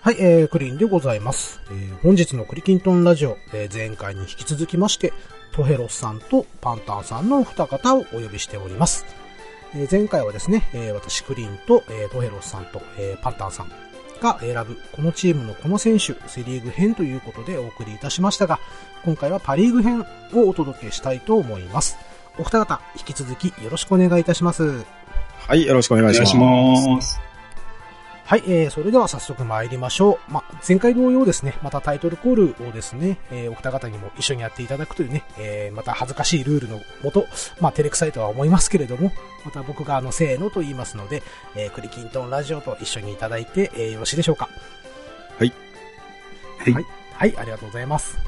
[0.00, 1.60] はい、えー、クリーンでございます。
[1.70, 5.12] えー、本日のクリキントンラジオ、えー、前回に引き続きまして、
[5.52, 9.04] トヘロスさんとパンタンさんのお二方をお呼びしております。
[9.74, 13.72] えー、前回はですね、えー、私クリーンと、えー、トヘロスさんと、えー、パンタンさん
[14.22, 18.60] が選ぶこのチームのこの選手、セリーグ編ということでお送りいたしましたが、
[19.04, 21.98] 今回はパリーグ編をお届けしたいと思います。
[22.38, 24.84] お二方、引き続きよろしくお願いいたします。
[25.46, 27.27] はい、よろしくお願いします。
[28.28, 30.30] はい、えー、それでは早速参りましょう。
[30.30, 37.24] ま、前回同様ですね、またタイトルコールをですね、えー、お二方にも一緒にやっていただくというね、えー、また恥ずかしいルールのもと、
[37.58, 39.12] まあ、照れくさいとは思いますけれども、
[39.46, 41.22] また僕があの、せーのと言いますので、
[41.56, 44.50] えー、クリキントンラジオと一緒にいただいて、えー、よろしいでしょうか。
[45.38, 45.52] はい。
[46.58, 46.72] はい。
[46.74, 48.18] はい、はい、ありがとうございます。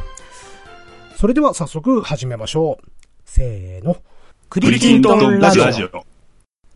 [1.15, 2.91] それでは早速始めましょう。
[3.27, 3.97] せーの。
[4.49, 6.07] ククリキントンラジオ。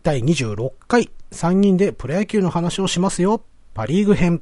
[0.03, 3.43] 第26回3人でプロ野球の話をしますよ。
[3.73, 4.41] パリーグ編。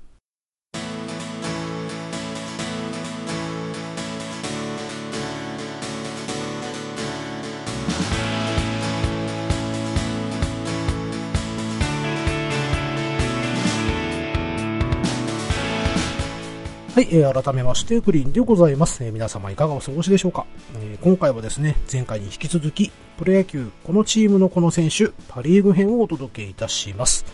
[16.93, 19.03] はい、えー、改めまして、クリーンでございます。
[19.03, 27.25] えー、皆様いかがお過ごしでしょうか、えー、今回はですね、前回に引き続き、プロ野球、このチームのこの選手、パリーグ編をお届けいたします。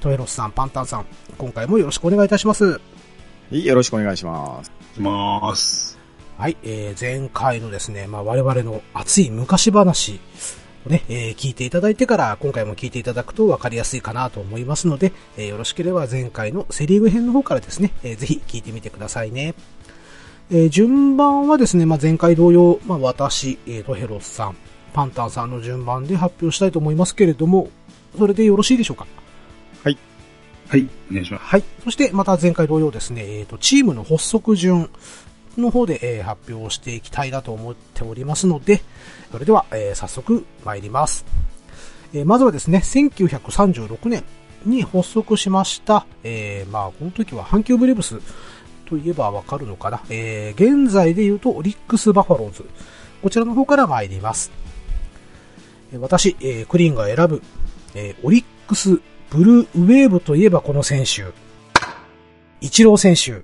[0.00, 1.06] トエロスさん、パンタンさん、
[1.38, 2.72] 今回もよろしくお願いいたします。
[2.72, 2.78] は
[3.52, 4.70] い、よろしくお願いします。
[4.94, 5.98] します。
[6.36, 10.16] はい、えー、前回のですね、まあ、我々の熱い昔話を
[10.88, 19.54] ね、えー、聞いていただいてから、今回も聞いていただくと分かりやすいかなと思いますので、えー、よろしければ前回のセリーグ編の方からですね、えー、ぜひ聞いてみてくださいね。
[20.50, 24.56] えー、順番はですね、まあ、前回同様、まあ、私、えー、トヘロスさん、
[24.92, 27.68] パンタンさんの順番で発表したいと思いますけれども、
[28.16, 29.06] それでよろしいでしょうか？
[29.82, 29.98] はい。
[30.68, 31.44] はい、お願いします。
[31.44, 31.64] はい。
[31.84, 34.88] そして、また前回同様ですね、えっ、ー、と、チームの発足順
[35.60, 38.82] の方で、えー、発表していきたいなと思っておりますので、
[39.30, 41.24] それでは、えー、早速参ります。
[42.12, 44.24] えー、まずはですね、1936年
[44.64, 48.20] に発足しました、えー、まあ、この時は阪急ブレブス
[48.86, 50.00] といえばわかるのかな。
[50.08, 52.64] えー、現在で言うとオリックスバファローズ。
[53.22, 54.50] こちらの方から参ります。
[55.98, 57.42] 私、えー、クリーンが選ぶ、
[57.94, 59.00] えー、オリックス
[59.30, 61.24] ブルーウェーブといえばこの選手。
[62.60, 63.42] イチロー選手。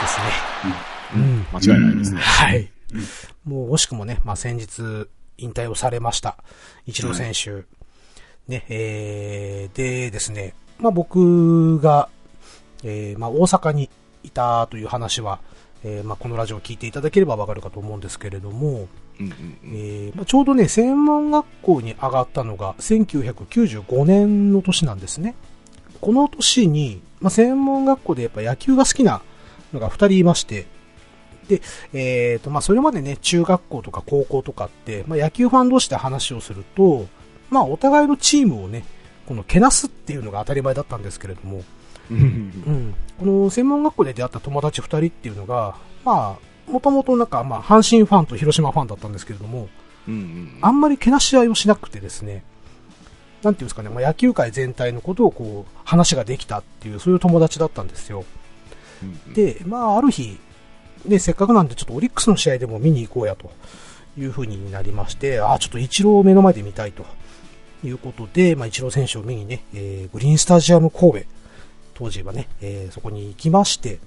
[0.00, 0.43] ですね。
[1.14, 1.46] うん。
[1.52, 2.20] 間違いないですね。
[2.20, 2.70] はい。
[3.44, 5.08] もう惜しくもね、まあ先日
[5.38, 6.36] 引退をされました。
[6.86, 7.66] イチロー選手。
[8.48, 12.08] ね、えー、でですね、まあ僕が、
[12.82, 13.88] えー、まあ大阪に
[14.22, 15.40] いたという話は、
[15.82, 18.88] えー、まあこのラジオを聞いていただければわかるかと思うんですけれども、
[19.18, 25.34] えーまあ、ちょうどね、専門学校に上がったのが1995年の年なんですね。
[26.00, 29.22] この年に、まあ、専門学校でやっぱ野球が好きな
[29.72, 30.66] のが2人いまして、
[31.48, 31.62] で、
[31.92, 37.06] えっ、ー、と、まあ、それまでね、中学校とか高校とかって、まあ、野球ファン同士で話をすると、
[37.50, 38.84] まあ、お互いのチームをね、
[39.26, 41.62] このけなすっていうのが当たり前だったんですけれども、
[42.10, 42.18] うん。
[42.18, 49.68] うん、この専門学校で出会った友達2人っていうのが、まあ、もともとなんか、まあ、阪神ファンと広島ファンだったんですけれども、
[50.08, 52.44] うんうん、あんまりけなし合いをしなくてですね、
[53.42, 58.24] なんていうんですかね、まあ、野球界全体のことをこう、話ができたっていう、そういう友達だったんですよ。
[59.02, 60.38] うんうん、で、まあ、ある日、
[61.04, 63.50] ね、せっかくなんでちょっとオリックスの試合でも見に行こうやと
[64.18, 67.04] いう風になりまして、あ、ちょっとイチローを目の前で見たいと
[67.84, 71.18] いうことで、まあ、イチロー選手を見にね、えー、グリーンスタジアム神戸、
[71.94, 73.98] 当時はね、えー、そこに行きまして、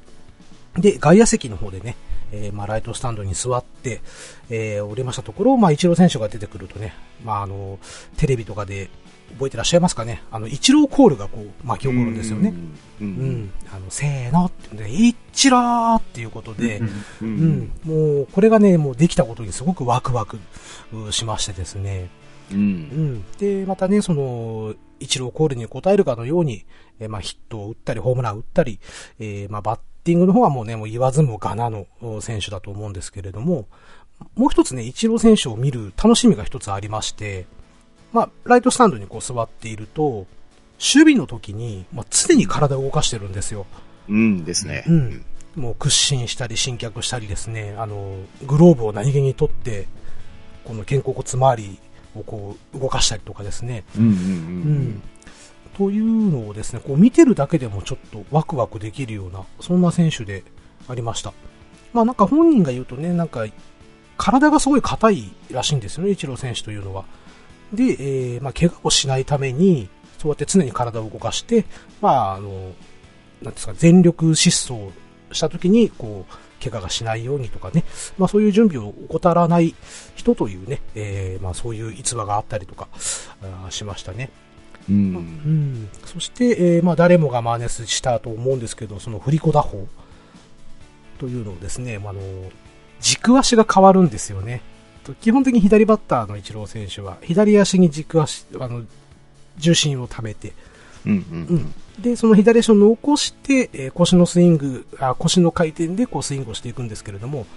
[0.76, 1.96] で、外野席の方でね、
[2.32, 4.02] えー、まあ、ライトスタンドに座って、
[4.50, 6.94] えー、おりましたところ、まあ、イチロー選手が出てくるとね、
[7.24, 7.80] まあ、あの、
[8.18, 8.90] テレビとかで
[9.34, 10.24] 覚えてらっしゃいますかね？
[10.32, 12.54] あの、イチローコールがこう、巻き起こるんですよね。
[13.02, 13.52] うん,うん、うん。
[13.72, 16.82] あの、せーのって、ね、イチローっていうことで、
[17.22, 20.40] うん、うん、もう、これがね、もうできたことにすごくワクワク
[21.12, 22.10] しましてですね。
[22.52, 22.58] うん。
[22.58, 23.26] うん。
[23.38, 26.66] で、またね、その、イチローコールに応えるかのように、
[27.00, 28.80] えー、まあ、ヒットを打ったり、ホームラン打ったり、
[29.20, 31.86] えー、まあ、バッティングの方はもうね、もう言わずもがなの
[32.22, 33.68] 選手だと思うんですけれども、
[34.34, 37.46] もう一つね、イチロー選手を見る楽しみが一つありまして、
[38.18, 40.26] まあ、ライトスタンドにこう座っていると、
[40.80, 43.68] 守備の時に、まあ、常に体を動かしてるんですよ。
[44.10, 44.86] うんですね。
[44.88, 45.26] うん。
[45.56, 48.18] もう屈伸したり、伸脚したりですね、あの、
[48.48, 49.88] グローブを何気に取って、
[50.66, 51.80] この肩甲骨周り
[52.16, 53.84] をこう動かしたりとかですね。
[53.96, 54.18] うんうんうん。
[54.18, 55.02] うん
[55.78, 60.44] というのをですね、こう見てるだけでもちょっとワクワクできるような、そんな選手で
[60.88, 61.34] ありました。
[61.94, 63.46] まあなんか本人が言うとね、なんか、
[64.18, 67.06] 体がすごい硬いらしいんですよね、イチロー選手というのは。
[67.74, 71.66] で、えー、まあ怪我をしないために、そうやって常に体を動かして、
[72.02, 72.74] まああの、
[73.42, 74.92] なんですか、全力疾走
[75.32, 76.34] した時に、こう、
[76.64, 77.84] 怪我がしないようにとかね、
[78.18, 79.76] まあそういう準備を怠らない
[80.16, 82.88] 人というね、えー、まあそういう逸話があったりとか、
[83.68, 84.32] あしましたね。
[84.90, 84.94] う。
[84.94, 85.90] うんん。
[86.06, 89.88] そして、えーまあ誰もが真似したと思うんですけど、その振り子打法
[91.20, 92.22] というのをですね、まああの、
[93.00, 94.62] 軸足が変わるんですよね。
[95.08, 98.84] と基本的に左バッターのイチロー選手は、左足に軸足、あの、
[99.58, 100.54] 重心を溜めて、
[101.06, 101.12] うん。
[101.18, 101.26] う。
[101.32, 101.74] うんん。
[102.00, 107.48] で、その左足を残して、えー腰のスイングあ、腰の回転でこうスイングをしていくんですけれども、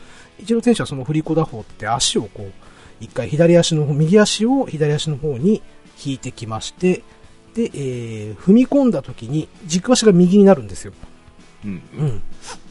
[0.41, 2.52] イチロー選手はその振り子打法って足をこう、
[3.00, 5.62] 一回左足の方、右足を左足の方に
[6.02, 7.02] 引いてきまして、
[7.55, 10.93] で、えー踏み込んだ時に軸足が右になるんですよ。
[11.64, 11.82] うん。
[11.99, 12.23] うん。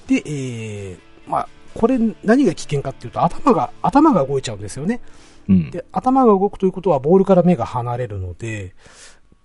[0.07, 1.49] で、えーまあ、
[1.79, 4.99] これ何が危険かっていうと頭が、頭が動いちゃうんですよね。
[5.47, 5.71] うん。
[5.71, 8.75] で、頭が動くということはボールから目が離れるので、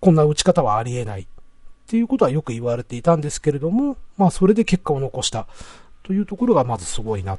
[0.00, 1.26] こんな打ち方はありえないっ
[1.86, 5.46] ていうことはよく言われていたんですけれども、まあそれで結果を残した
[6.02, 7.38] というところがまずすごいな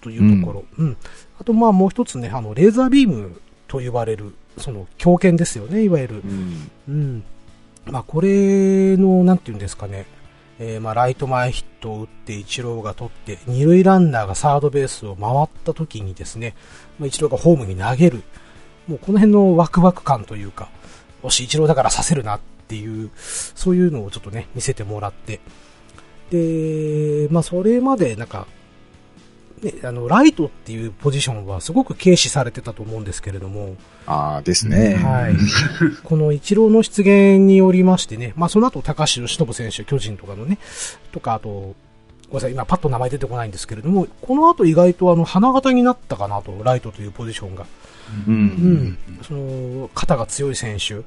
[0.00, 0.64] というところ。
[0.78, 0.96] うん。
[1.40, 6.22] あとまあもう一つね、あの、レーザービームと呼ばれる、その強肩ですよね、いわゆる。
[6.24, 6.70] うん。
[6.88, 7.24] うん。
[7.86, 10.06] まあこれの、なんていうんですかね、
[10.64, 16.54] えーまあライト前ヒットを打って、イチローが取って、二塁ランナーがサードベースを回った時にですね、
[17.00, 18.22] まあ、イチローがホームに投げる。
[18.86, 20.68] もうこの辺のワクワク感というか、
[21.24, 25.40] よし、イチローだからさせるなっていう、そういうのをちょっとね、見せてもらって。
[26.30, 28.46] で、まあそれまでなんか、
[29.62, 33.76] ね、あの、ライトっていうポジションはすごく軽視されてたと思うんですけれども、
[34.06, 34.96] ああ、ですね。
[34.96, 35.36] はい。
[36.02, 40.58] この一郎の出現によりましてね、まあその後高橋由伸選手、巨人とかのね、
[41.12, 41.74] とかあと、ご
[42.30, 47.64] めんなさい、今パッと名前出てこないんですけれども、この後意外とあの、花形になったかなと、ライトというポジションが。
[48.26, 48.30] う。
[48.30, 48.98] うんん。
[49.22, 51.02] その、肩が強い選手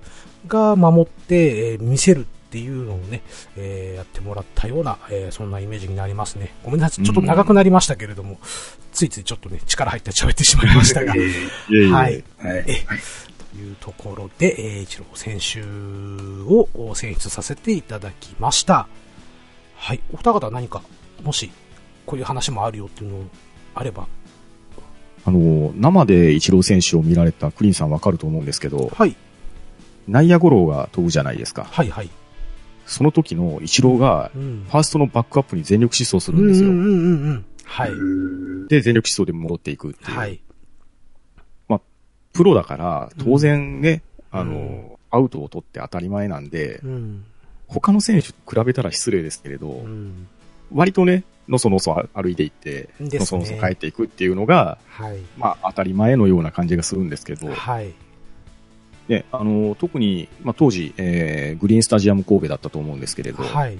[0.48, 2.26] が守って、えー見せる
[2.56, 3.22] っていうのをね、
[3.58, 6.54] えーやってもらったような、えーそんなイメージになりますね。
[6.64, 8.40] ごめんなさい、ちょっと長くなりましたけれども、
[8.94, 11.12] ついついちょっとね、力入って喋ってしまいましたが。
[11.12, 11.20] はい。
[11.22, 12.24] ーはい。
[12.40, 12.86] え
[13.52, 15.62] というところで、えー、一郎選手
[16.50, 18.88] を選出させていただきました。
[19.76, 20.00] はい。
[20.14, 20.82] お二方何か、
[21.24, 21.52] もし、
[22.06, 23.18] こういう話もあるよっていうの
[23.74, 24.08] あれば。
[25.26, 29.18] あの、生でイチロー選手を見られたクリンさんわかると思うんですけど、はい。
[30.08, 31.66] 内野ゴロが飛ぶじゃないですか。
[31.66, 32.10] はいはい。
[32.86, 34.66] その時のイチローが、うん。
[34.68, 36.70] ファーストのバックアップに全力疾走すうるんですよ。
[36.70, 37.46] んうんうんうん。
[37.64, 37.92] はい。
[38.70, 40.18] で、全力疾走で戻っていくっていう。
[40.18, 40.42] はい。
[42.36, 44.04] プロだから、当然ね、
[44.34, 47.24] うんあの、アウトを取って当たり前なんで、うん。
[47.68, 50.28] 他の選手と比べたら失礼ですけれど、うん。
[50.74, 55.20] 割とね、のそのそ歩いていって、ねのそのそ帰っていくっていうのが、はい。
[55.38, 57.94] まあ当たり前のような感じがするんですけど、はい。
[59.08, 63.78] ね、あの、特に、まあ当時、えー、グリーンスタジアム神戸だったと思うんですけれど、はい。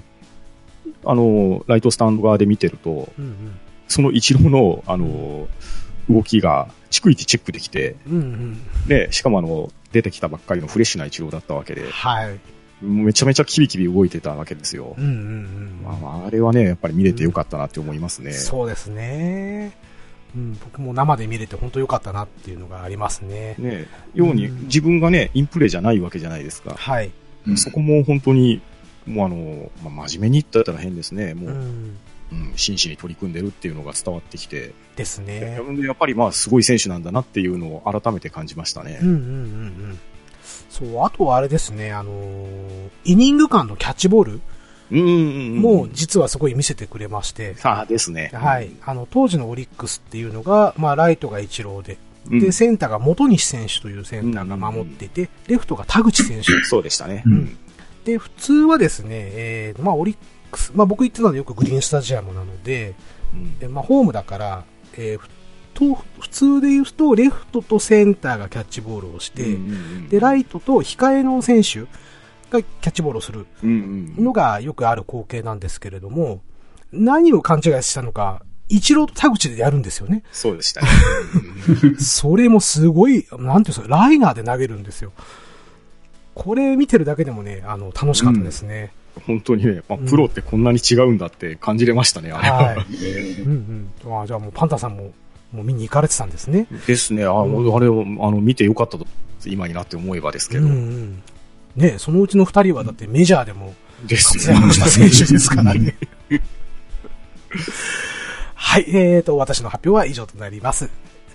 [1.04, 3.58] あの、ライトスタンド側で見てると、うん
[3.88, 5.46] その一郎の、あの、
[6.10, 8.14] 動きが、逐一チェックできて、うん。
[8.14, 8.88] うんうん。
[8.88, 12.38] で、しかもあの、出てきたばっかりのフレッシュな一郎だったわけで、はい。
[12.82, 15.04] めちゃめちゃキビキビ動いてたわけですようん。
[15.04, 15.80] うんうん。
[15.84, 18.32] まあまあ、あれはね、やっぱり見れてよかったなって思いますね。
[18.32, 19.76] そうですね。
[20.36, 23.54] うん、僕も生で見れて本当良かったなっていうのがありますね。
[23.58, 26.74] ね、ように、うん自分がね、インプレーじゃないわけじゃないですか。
[26.76, 27.10] はい。
[27.46, 28.60] うんそこも本当に、
[29.06, 31.34] もうあの、まあ、真面目に言ったら変ですね。
[31.34, 31.96] もう、ううんん。
[32.56, 35.60] 真摯に取り組んでるっていうのが伝わってきて、ですね。
[35.84, 39.08] やっぱりまあ、すごい選手なんだなっていうのを改めて感じましたねうん。
[39.08, 39.22] うんうんう
[39.92, 39.98] ん。
[40.68, 44.40] そう、あとはあれですね、あのーイニング間のキャッチボール
[44.90, 45.08] うんうんう
[45.58, 45.62] ん。
[45.62, 48.30] も実はすごい見せてくれまして、ああ、ですね。
[48.34, 48.70] はい。
[48.84, 51.98] あの、当時のオリックスっていうのが、まあ、ライトが一郎で、
[52.30, 52.40] うん。
[52.40, 56.46] で、センターが元西選手というセンターが守っていて、レフトが田口選手。
[56.64, 57.22] そうでしたね。
[57.26, 57.58] うん
[58.04, 60.16] で、普通はですね、えー、まあ、オリッ
[60.52, 62.94] クス、まあ、僕言ってたのはよくグリーンスタジアムなので、
[63.34, 64.64] うんえまあ、ホームだから、
[64.94, 65.28] えーふ
[65.76, 71.84] と普通で言うと、レフトとセンターがキャッチボールをして、うんうんうんで、ライトと控えの選手
[72.50, 76.42] がキャッチボールをするうんうんのがよくある光景なんですけれども、
[76.92, 80.22] 何を勘違いしたのか、一郎と田口でやるんですよね。
[80.32, 80.88] そうでしたね。
[81.98, 85.12] それもすごい、なんていうんですか、ライナーで投げるんですよ。
[86.34, 88.92] これ見てるだけでもね、あの、楽しかったですね。
[89.26, 92.56] 本当にね、まあ、うんプロってこんなに違うんだって感じれましたね、あれは。
[92.56, 92.86] はい。
[93.02, 94.22] えうんうん。
[94.22, 95.12] あじゃあもうパンタさんも、
[95.52, 96.66] もう見に行かれてたんですね。
[96.86, 97.24] ですね。
[97.24, 99.06] あ、うんあれを、あの、見てよかったと、
[99.46, 100.66] 今になって思えばですけど。
[100.66, 101.22] うんうん。
[101.76, 103.74] ねそのうちの二人はだってメジャーでも
[104.08, 105.96] 活躍した選手ですからね。
[108.54, 110.90] はい、えーと、私の発表は以上となります。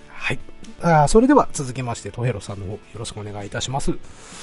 [0.08, 0.38] はい。
[0.80, 3.92] あーそれでは続きまして、トヘロさんの方よろしくお願いいたします。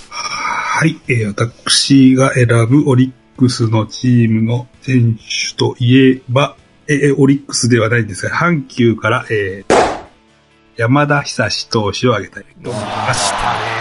[0.09, 0.99] はい。
[1.07, 9.79] えー私が選ぶオリックスのチームの選手といえば、えーオリックスではないんですが、阪急から、えー
[10.75, 13.33] 山田久志投手を挙げたいと思います。
[13.33, 13.78] 来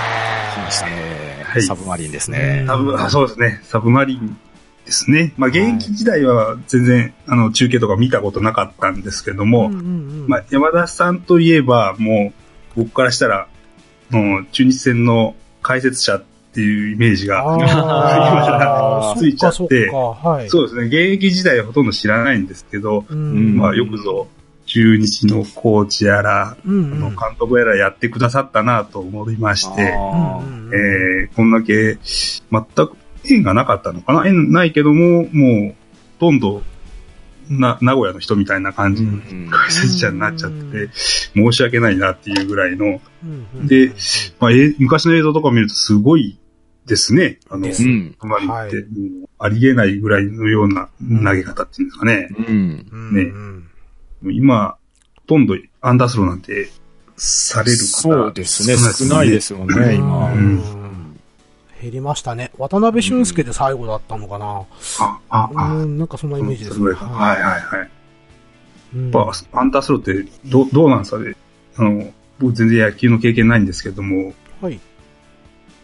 [0.68, 1.44] ましたね。
[1.44, 2.64] はいサブマリンですね。
[2.66, 3.60] サブ、あそうですね。
[3.62, 4.38] サブマリン
[4.84, 5.32] ですね。
[5.38, 9.82] まあ、現役時代は全然、あの、中継とか見たことなかったんですけども、うんうんう
[10.24, 12.32] んまあ、山田さんといえば、も
[12.76, 13.48] う、僕からしたら、
[14.10, 17.44] もう中日戦の解説者っていうイメージが、
[19.18, 20.16] ついちゃってそ。
[20.48, 24.28] そうですね、現役時代はほとんど知らないんですけど、うんまあ、よくぞ、
[24.68, 26.94] 中日のコーチやら、うんうん。
[26.94, 31.98] あの監督やらやってくださったなと思いまして、えー、こんだけ、
[32.52, 34.26] 全く縁がなかったのかな？
[34.26, 35.74] 縁ないけども、もう、
[36.20, 36.62] ほとんど、
[37.48, 40.92] な、名古屋の人みたいな感じのうん解説者になっちゃってて、
[41.34, 43.00] 申し訳ないなっていうぐらいの、
[43.66, 43.92] で
[44.38, 46.38] まあ、え昔の映像とか見るとすごい
[46.84, 47.38] ですね。
[47.48, 47.72] あの、うん。
[47.72, 47.82] つ
[48.26, 48.70] まりって、はい。
[49.40, 52.28] ありえないぐらいのような投げ方っていうんですかね。
[52.36, 52.86] うん。
[52.92, 53.57] うんねうん
[54.22, 54.76] 今、
[55.16, 56.68] ほとんどアンダースローなんて
[57.16, 58.76] される方そうですね。
[58.76, 60.32] 少ないですよね、今。
[61.80, 62.50] 減りましたね。
[62.58, 64.64] 渡辺俊介で最後だったのかな。
[65.00, 67.90] あ、あ、あ、うん、なんかそんなイメージですそれかはいはいはい。
[68.94, 71.34] うんやっぱ、アンダースローって、どう、どうなんですかね
[71.76, 74.80] あの、僕全然野球の経験ないんですけども、はい。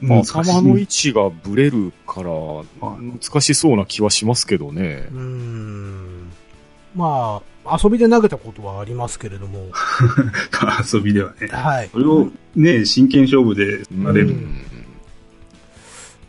[0.01, 5.15] まあ、難しい頭の位置がブレるから、はい難しそうな気はしますけどねう。
[5.15, 6.33] ん。
[6.95, 9.67] まあ、遊びで投げたことはありますけれども。
[10.93, 11.49] 遊びではね。
[11.49, 11.99] はいそ。
[11.99, 14.29] れをね、真剣勝負でなれる。
[14.29, 14.65] うん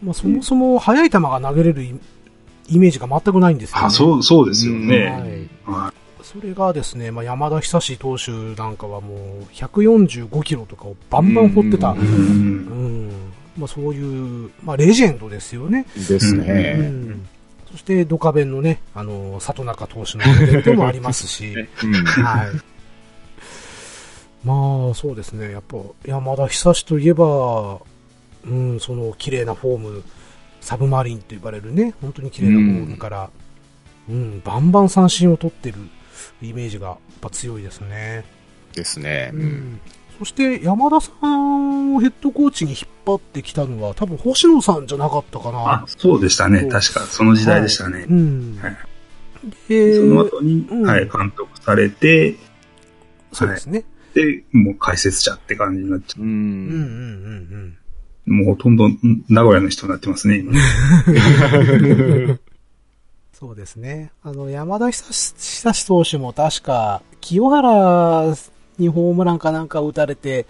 [0.04, 1.96] まあ、そもそも速い球が投げれるイ
[2.68, 3.86] イメージが全くないんですよ、ね。
[3.86, 5.48] あ、そう、そうですよはね。
[5.68, 5.70] い。
[5.72, 11.98] はそれがですね、まあ、山田久志投手なんかはもう145キロとかをバンバン放ってた、い。
[11.98, 13.12] ううんん。
[13.58, 15.86] まあ、そういう、まあ、レジェンドですよね。
[16.10, 16.74] ですうね。
[16.74, 17.28] ん、
[17.72, 21.54] そして、ドカベンのね、あの、里中投手のレベルでもありますし、
[21.84, 22.50] うんはい。
[24.46, 25.52] まあ、そうですね。
[25.52, 27.80] やっぱ、山田久志といえば、
[28.46, 30.04] うん、その綺麗なフォーム、
[30.62, 33.30] サブマリンと呼ばれるね、本当に綺麗なフォームから、
[34.08, 35.78] うん、バンバン三振を取ってる
[36.42, 38.24] イメージがやっぱ強いですね。
[38.74, 39.32] ですね。
[39.34, 39.80] うん。
[40.20, 45.60] そして、山田さんをヘッドコーチに引っ張ってきたのは、多分星野さんじゃなかったかな。
[45.72, 46.66] あ、そうでしたね。
[46.66, 48.14] 確か、その時代でしたねう。
[48.14, 48.60] ん。
[48.62, 48.78] はい
[49.68, 52.36] で、その後に、うんはい、監督されて、
[53.32, 53.86] そうですね。
[54.14, 56.40] で、もう解説者って感じになっちゃううんうんうん
[56.72, 56.78] ん。
[57.52, 57.78] うん。
[58.28, 58.34] う。
[58.34, 58.98] もうほとんどん
[59.30, 60.54] 名古屋の人になってますね、今。
[63.34, 64.12] そうですね。
[64.24, 68.34] あの、山田久志久志投手も確か、清原
[68.78, 70.46] にホームランかなんか打たれて、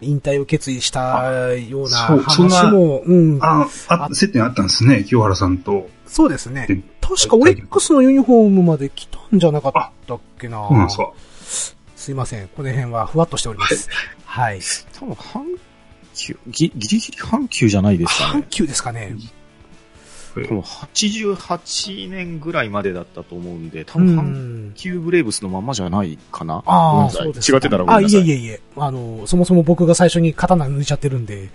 [0.00, 3.38] 引退を決意したようなそうそんな話も、うん。
[3.42, 5.88] あ、あ、接点あったんですね、清原さんと。
[6.06, 6.80] そうですねで。
[7.00, 9.72] 確かオリックスのユニフォームまで来たんじゃなかっ
[10.06, 10.66] たっけな。
[10.68, 11.12] そうなんですか。
[11.96, 12.48] すいません。
[12.48, 13.88] この辺はふわっとしております。
[14.24, 14.60] はい。
[14.98, 15.58] 多分、阪
[16.14, 18.46] 急、ぎギリギリ阪急じゃないですか阪ね。
[18.50, 19.16] 急ですかね。
[20.34, 24.22] 多分、88年ぐらいまでだったと思うんで、多う分、阪
[24.70, 24.72] ん。
[24.74, 26.62] 急ブレーブスのまんまじゃないかな。
[26.66, 28.20] ああ、そうです違ってたらごあ、めんなさい。
[28.22, 28.60] いえいえいえ。
[28.76, 31.48] あの、そもそも僕が最初に刀抜いちゃってるんで。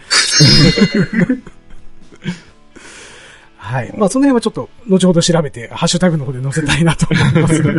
[3.58, 3.94] はい。
[3.98, 7.62] まあ、その辺はちょっと、後ほど調べて、ハッシュタグの方で載せたいなと思います。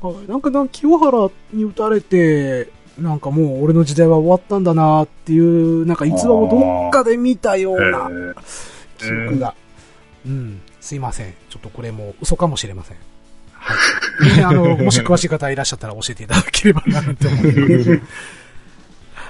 [0.00, 8.34] はいなんか、なんか清原に打たれて、なんかもう俺の時代は終わったんだなっていう、なんか逸話をどっかで見たようなえ
[9.02, 9.54] 記憶が。
[10.26, 10.60] うん。
[10.80, 11.34] すいません。
[11.50, 12.96] ちょっとこれも嘘かもしれません。
[13.52, 13.74] は
[14.20, 14.36] い。
[14.36, 18.00] ね、 あの、もし詳しい方いらっしゃったら教えていただければなと思います。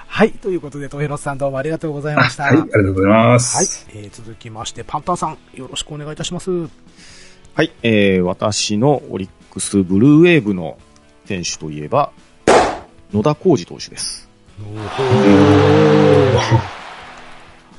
[0.06, 0.32] はい。
[0.32, 2.44] ということで、トヘロスさんどうもありがとうございました。
[2.44, 3.86] はい、ありがとうございまはいす。。
[3.94, 6.50] えー、続きまして、パンタンさん、よろしくお願いいたします。
[6.50, 10.78] はい、えー、私のオリックスブルーウェーブの
[11.26, 12.12] 選手といえば、
[13.12, 14.28] 野田浩二投手です。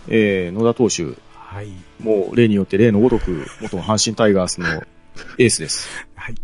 [0.07, 1.05] えー、野田投手、
[1.53, 1.67] はい。
[1.99, 4.67] もう例によって例のごとく、元阪神タイガースの
[5.37, 5.87] エースです。
[6.15, 6.35] はい。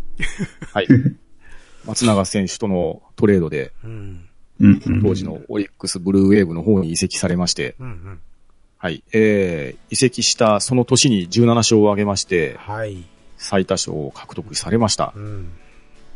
[0.72, 0.86] はい。
[1.84, 3.72] 松永選手とのトレードで、
[5.02, 8.20] 当時のオリックスブルーウェーブの方に移籍されまして、うんうん。
[8.78, 9.02] はい。
[9.12, 13.04] えー、移籍したその年に17勝を挙げまして、はい。
[13.36, 15.12] 最多勝を獲得されました。
[15.16, 15.48] うん。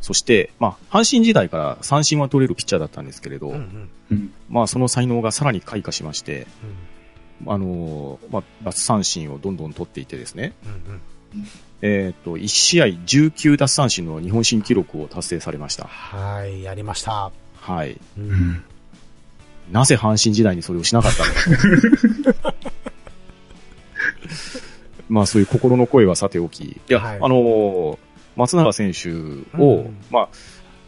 [0.00, 3.90] そして、まあ、阪神時代から三振は取れるピッチャーだったんですけれど、うんうん。
[4.12, 6.46] うんまあ、その才能がさらに開花しまして、
[7.48, 11.46] あのーまあ、奪三振をどんどん取っていてですね、うんうん。
[11.82, 15.84] えっ、と、1試合19奪三振の日本新記録を達成されました。
[15.84, 16.62] はい。
[16.62, 17.30] やりました。
[17.56, 17.92] はい。
[17.92, 17.98] う。
[18.18, 18.64] うんん
[19.70, 22.54] なぜ阪神時代にそれをしなかったのか。
[25.08, 26.64] まあそういう心の声はさておき。
[26.64, 27.98] いや、はいあのー
[28.36, 30.28] 松永選手を、うんまあ、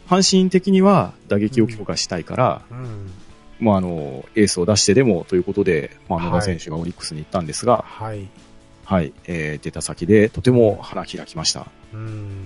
[0.07, 3.11] 阪神的には打撃を強化したいから、うん。
[3.59, 8.27] まああの、エースを出してでもということで、まあはい野田選手がオリックスに行ったんですが、はい。
[8.85, 11.67] はい、えー出た先でとても花開きました。
[11.93, 12.45] うん。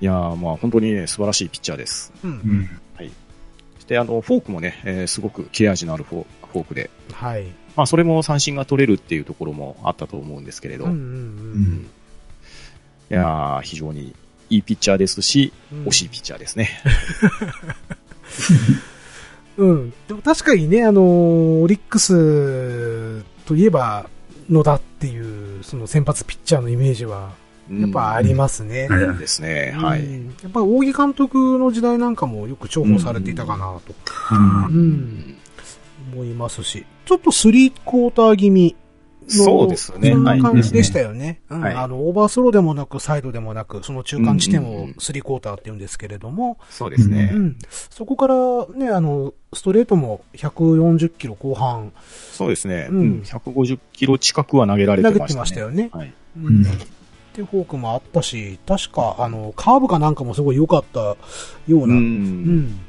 [0.00, 2.12] いやーまあ本当にね、素晴らしいピッチャーです。
[2.22, 2.28] う。
[2.28, 2.70] うんん。
[3.76, 7.44] そしてあの、フォークもね、えーすごく切れ味のあるフォーフォークで、はい。
[7.74, 10.98] まあそれも三振が取れるっていうところもあったと思うんですけれど、うんうい
[13.14, 14.14] んやー非常に
[14.48, 15.84] いいピッチャーですし、うん。
[15.86, 16.70] 惜しいピッチャーですね。
[19.56, 19.92] うん。
[20.08, 24.08] でも確かにね、あのーオリックスといえば
[24.50, 27.30] 野田っていう、その先発ピッチャーのイメージは、
[27.70, 28.86] やっぱありますね。
[28.88, 29.74] うんうんですね。
[29.76, 30.00] はい。
[30.00, 33.94] うんやっぱ仰木監督の時代なんかもよく重宝されていたかなと、
[34.32, 35.36] うんうん
[36.12, 38.85] 思いますし、ちょっとスリークォーター気味の、
[39.28, 41.40] そうですねそんな感はいじでしたよね。
[41.50, 47.30] うんはいあの、オーバースローでもなく、サイドでもなく、その中間地点をうんうんうんスリークォーターって言うんですけれども、そうですね。
[47.34, 47.56] うん
[47.90, 48.34] そこから
[48.76, 51.92] ね、あの、ストレートも140キロ後半
[52.32, 52.88] そうですね。
[52.90, 53.22] ううんん。
[53.22, 55.40] 150キロ近くは投げられて投げてましたね。
[55.40, 55.90] ましたよね。
[55.92, 56.12] はい。
[56.38, 61.16] うんで、フォークもあったし、確か、あの、カーブかなんかもすごい良かったよ
[61.68, 61.98] ううな、ん。
[61.98, 62.80] ん。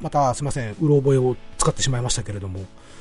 [0.00, 2.60] また、すいません、うろ覚えを使ってしまいましたけれども。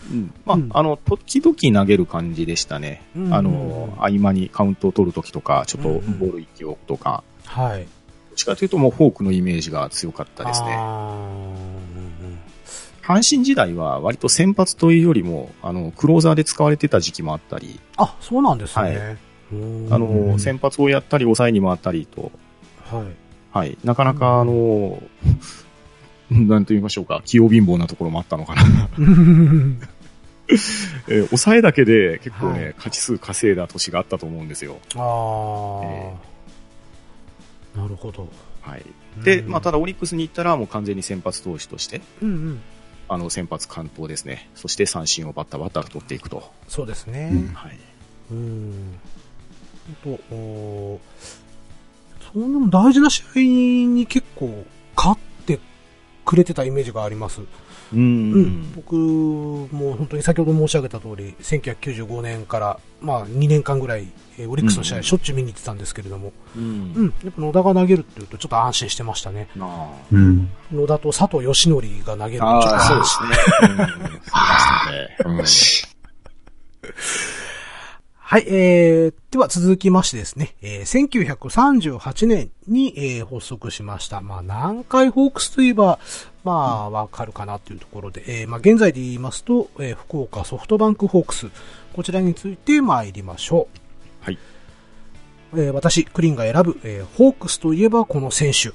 [0.10, 3.03] うんまあ、うんあの、時々投げる感じでしたね。
[3.15, 7.79] うんあの、合間にカウントを取るときとか、ちょっとボール一気を置くとか、はい。
[7.79, 7.88] どっ
[8.36, 10.75] ちかというともうフォークのイメージが強かったですね。
[10.77, 11.51] あ
[13.03, 18.98] 阪神時代は割と先発というよりも、あの、クローザーで使われてた時期もあったり、ーあ、そうなんですね。
[18.98, 19.17] はい
[19.53, 22.31] うんあの、先発をやったり、抑えに回ったりと、
[22.89, 23.05] はい。
[23.51, 23.77] はい。
[23.84, 25.03] なかなか、あの、
[26.47, 28.61] なんと言いましょうか、器用貧乏なところもあったのかな。
[31.07, 34.79] えー抑えだけで結構ね、はい勝ち数稼いだ年があったと思うんですよ。
[34.95, 36.17] あ
[37.75, 38.27] あ、なるほど。
[38.61, 38.85] はい。
[39.23, 42.61] で、うんまあ、ただオリックスに行ったらもう完全に先発投手として、うんうん。
[43.09, 44.50] あの、先発完投ですね。
[44.55, 46.51] そして三振をバッタバッタと取っていくと。
[46.67, 47.29] そうですね。
[47.33, 47.77] うんはい。
[48.31, 48.74] うん。
[49.91, 51.00] あと、おー
[52.33, 54.65] そんなも大事な試合に結構
[56.31, 57.41] くれてたイメージがあります。
[57.41, 57.46] う
[57.94, 58.74] うんん。
[58.74, 64.07] 僕も本当に先ほど申し上げた通り、1995年から、まあ2年間ぐらい、
[64.39, 69.50] えーオリックスの試合しょっちゅう見に行ってたんですけれども、うんうん、やっぱ野田が投げるっていうとちょっと安心してましたね。
[69.57, 70.50] なあうん。
[70.72, 73.29] 野田と佐藤義則が投げるとちょっとああ、そうで安心すね。
[75.25, 75.35] うん。
[75.35, 77.40] そうですね。
[78.31, 84.22] はい、えー、では続きましてですね、えー、1938年に、えー発足しました。
[84.22, 86.00] まあ、南海ホークスといえば、
[86.46, 91.50] まあ、わかるかなというところで、えー、まあ、現在で言いますと、えー、福岡ソフトバンクホークス、
[91.91, 93.67] こちらについて参りましょ
[94.22, 94.24] う。
[94.24, 94.39] はい。
[95.53, 98.72] えー、私、クリンが選ぶ、えー、ホークスといえばこの選手。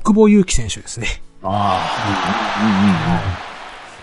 [0.00, 1.22] 国保祐樹選手ですね。
[1.42, 1.78] あ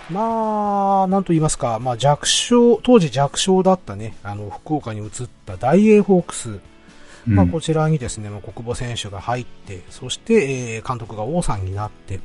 [0.10, 5.12] まあ、なんと言いますか、まあ弱小、当時弱小だったね、あの、福岡に移っ
[5.45, 6.60] た大英ホークス。
[7.26, 12.19] まあ、こちらにですね、まあ、国母選手が入って、そして、えー監督が王さんになって、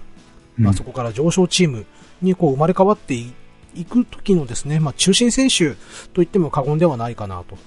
[0.57, 1.85] まあ、そこから上昇チーム
[2.23, 3.33] にこう生まれ変わってい
[3.75, 5.77] いく時のですね、まあ、中心選手と
[6.17, 7.59] 言っても過言ではないかなと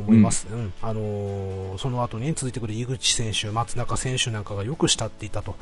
[0.00, 0.46] 思います。
[0.50, 0.72] うん。
[0.82, 5.54] あのーその後に続いてくる井口選手、松中選手なんかがよく慕っていたと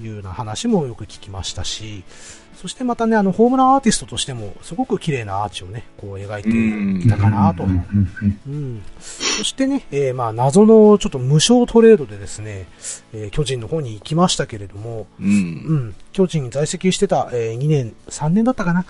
[0.00, 2.04] いうような話もよく聞きましたし、
[2.60, 7.62] そしてまたね、あの、ホームランアーティストとしても、すごく綺麗なアーチをね、こう描いてきたかなと。
[7.62, 7.66] う
[8.50, 8.82] ん。
[8.98, 12.66] そしてね、えーまあ、謎のちょっと無償トレードでですね、
[13.12, 15.24] えー巨人の方に行きましたけれども、う。
[15.24, 18.84] うんん、巨人に在籍してた、えー2年、3年だったかな、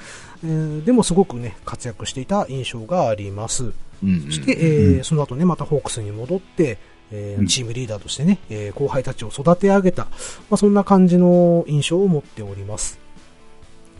[0.45, 3.73] えーでもすごくね、活躍していた印象があります。
[4.03, 4.23] うん。
[4.27, 6.79] そして、えーその後ね、またホークスに戻って、
[7.11, 10.11] えーうんチームリーダーとしてね、えー後輩たちを育て上げた、ま
[10.53, 12.99] あ、そんな感じの印象を持っております。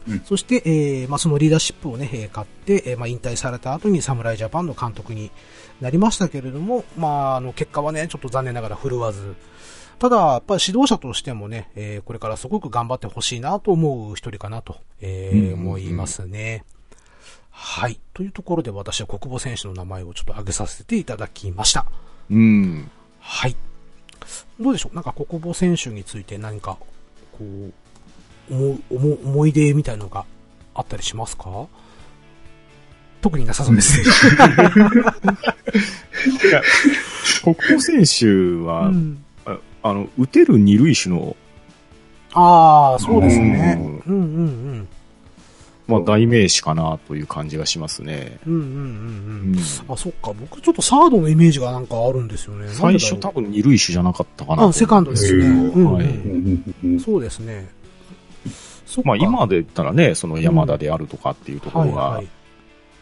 [0.09, 5.31] うんそして、えーまあ、そのリーダーシップをね、えー買って、えーまあ、引退された後に侍ジャパンの監督に
[5.81, 9.35] なりましたけれども、まあ、あの、結果はね、ちょっと残念ながら振るわず、
[9.99, 16.65] ただ、やっぱり指導者としてもね、えーこれからすごく頑張ってほしいなと思う一人かなと、えー思いますね。
[17.51, 17.99] はい。
[18.15, 21.85] というところで私は国母選手の名前をちょっと挙げさせていただきました。
[22.31, 22.89] うん。
[23.19, 23.57] はい。
[24.61, 24.95] どうでしょう？
[24.95, 26.79] なんか国母選手について何か、
[27.33, 27.73] こう、
[28.55, 30.25] 思う、思う思い出みたいのが
[30.75, 31.67] あったりしますか？
[33.21, 34.05] 特になさそうですね。
[37.43, 38.27] 国保選手
[38.65, 39.25] は、うん
[39.89, 41.37] ああの、打てる二塁手の、
[42.33, 43.79] ああ、そうですね。
[43.81, 44.89] うんうんうんうん。
[45.87, 48.39] まあ代名詞かなという感じがしますね。
[48.47, 48.75] うんうんうんう。
[48.75, 48.81] う
[49.51, 50.33] んんあ、そっか。
[50.39, 52.69] 僕ちょっとサードのイメージがなんかあるんですよね。
[52.69, 54.69] 最初多分二塁手じゃなかったかなと。
[54.69, 55.45] あ、セカンドですね。
[55.85, 57.69] はいそうですね。
[59.05, 62.23] まあ今で言ったらね、その山田であるとかっていうところが。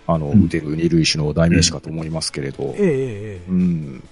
[0.09, 4.05] あの、うん打てる二塁手の代名詞かと思いますけれど、えええええうん。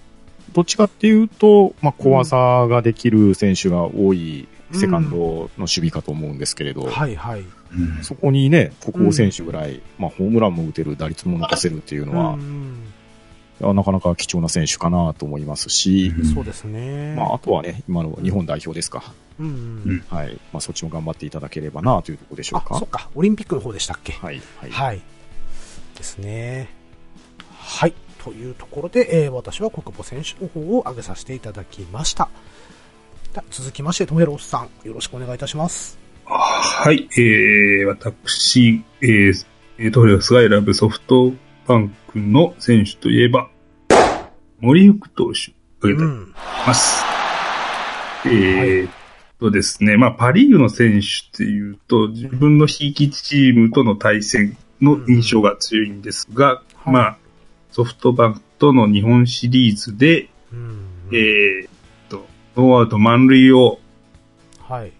[0.55, 2.37] どっちかっていうと、まあ小技
[2.69, 7.40] ができる選手が多いセカンドの守備かと思うんですけれど、えはいはい。
[7.40, 12.85] うんそこにね、国王選手ぐらい、まあホームランも打てる、打率も残せるっていうのはう、ん
[13.61, 17.14] なかなか貴重な選手かなと思いますし、うんそうですね。
[17.17, 19.12] まああとはね、今の日本代表ですか。
[19.40, 20.05] うんううんん。
[20.09, 20.35] はい。
[20.53, 22.79] まあそっちも頑張っていただければなというところでしょうあ、か。
[22.79, 23.09] そっか。
[23.17, 24.12] オリンピックの方でしたっけ？
[24.12, 24.40] はい。
[24.61, 24.71] はい。
[24.71, 25.01] はい。
[25.97, 26.69] ですね。
[27.59, 27.95] はい。
[28.25, 32.29] というところで、えー私は国母選手の方を挙げさせていただきました。
[33.51, 35.99] 続きまして、トヘロスさん、よろしくお願いいたします。
[36.25, 39.47] はい、えー、私、えー、
[39.79, 41.33] えートレオスが選ぶソフト
[41.67, 43.51] バンクの選手といえば、
[44.61, 46.35] 森福投手、挙げたいと思いん。
[46.67, 47.05] ます。
[48.27, 48.91] えーっ
[49.41, 57.19] とですね、まあ、パリーグの選手っていうと、自分のひいきチームとの対戦の印象が強いんですが、うんまあ、
[57.75, 60.87] ソフトバンクとの日本シリーズで、うん。
[61.13, 61.69] えーっ
[62.09, 63.81] と、ノーアウト満塁を、
[64.61, 64.93] はい。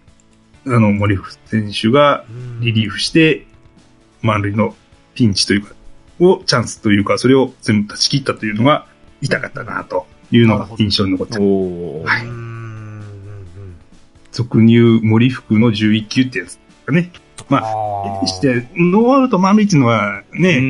[0.67, 3.47] あの、森福選手がうんリリーフして、
[4.21, 4.75] 満塁の
[5.13, 5.73] ピンチというか、
[6.19, 8.87] をチャンスというか、それを全部断ち切ったというのが
[9.21, 11.41] 痛かったなというのが印象に残ってます。
[11.41, 12.01] おー。
[12.01, 12.29] うーん。
[12.29, 13.05] うん
[14.33, 17.09] 俗入森福の11球ってやつですかね。
[17.47, 20.61] まあ、あーして、ノーアウト満塁っていうのはね、う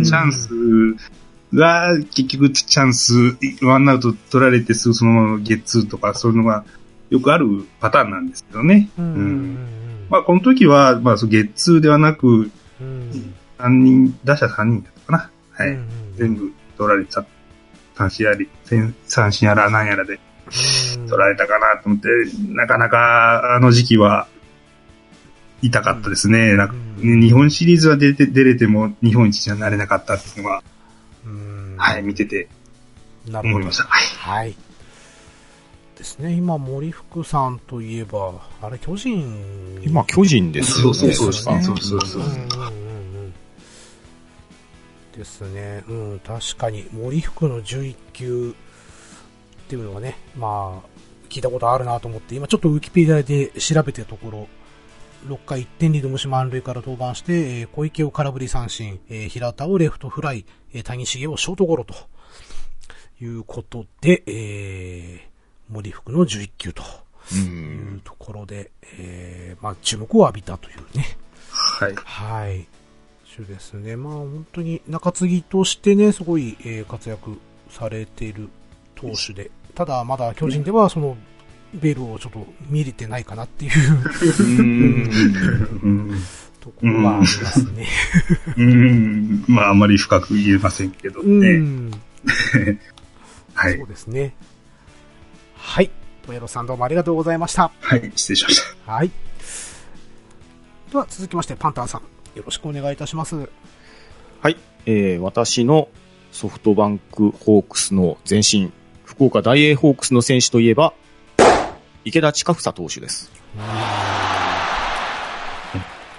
[0.00, 0.50] んチャンス
[1.54, 3.14] が、結局チャンス、
[3.62, 6.64] ワンアウト取られてすぐそのままゲッツーとか、そういうのが
[7.10, 7.46] よくある
[7.80, 8.88] パターンなんですけどね。
[8.98, 9.56] うん
[10.10, 13.34] まあ、この時は、まあ、ゲッツーではなく、うん。
[13.58, 15.30] 3人、打者3人だったかな。
[15.52, 15.68] はい。
[15.70, 17.28] うんうん全部取られちゃった。
[17.96, 20.18] 三振やり、三三振やら何やらで
[20.96, 22.08] うん取られたかなと思って、
[22.50, 24.26] なかなかあの時期は
[25.62, 26.56] 痛かったですね。
[26.98, 30.73] 日本シリーズは出て、出れても日本一にはなれなかったっていうのは、うん
[31.76, 32.48] はい、見てて
[33.26, 33.78] なるほど思いまし。
[33.78, 33.84] た。
[33.84, 34.44] はい。
[34.44, 34.56] はい。
[35.96, 36.32] ですね。
[36.32, 39.80] 今、森福さんといえば、あれ、巨人。
[39.82, 40.94] 今、巨人ですよね。
[40.94, 43.32] そうそうですねそうそうそううんう
[45.16, 45.84] ですね。
[45.88, 48.54] うん、確かに、森福の11球
[49.64, 50.88] っていうのはね、まあ、
[51.28, 54.48] 聞いたことあるなと思って、今ちょっとウィキペディアで調べてるところ、
[55.26, 61.94] 6回1点リード無視満塁から登板して、えー小池を空振り三振、えー平田をレフトフライ、えー谷繁をショートゴロと
[63.20, 67.34] いうことで、えー森福の11球とう。
[67.34, 71.16] いうんところで、えーまあ、注目を浴びたというね。
[71.50, 71.94] はい。
[71.94, 72.66] はい。
[73.34, 73.96] そうですね。
[73.96, 77.38] まあ本当に中継ぎとしてね、すごい、えー活躍
[77.70, 78.50] されている
[78.94, 81.16] 投手で、ただまだ巨人ではその、
[81.74, 83.72] ベールをちょっと見れてないかなっていう。
[86.60, 87.86] ところがありますね。
[88.56, 89.44] うん。
[89.48, 91.58] まあ、あまり深く言えませんけどうね。
[91.58, 91.90] ん。
[93.54, 93.86] はいそう。
[93.86, 94.34] ですね。
[95.56, 95.90] はい。
[96.26, 97.70] トエロさんどうもありがとうございました。
[97.80, 98.92] はい、失礼しました。
[98.92, 99.10] はい。
[100.90, 102.02] では続きまして、パンタンさん、
[102.36, 103.48] よろしくお願いいたします。
[104.40, 104.56] はい。
[104.86, 105.88] えー、私の
[106.32, 108.72] ソフトバンクホークスの前身、
[109.04, 110.94] 福岡大英ホークスの選手といえば、
[112.04, 113.30] 池田近房投手です。